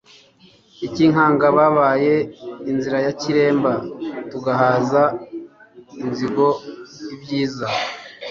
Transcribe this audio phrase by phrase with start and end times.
[0.85, 2.13] I Cyinkanga babaye
[2.71, 3.73] inzira ya Kireremba,
[4.29, 5.03] tugaheza
[6.03, 6.47] inzigo
[7.13, 7.67] i Byiza.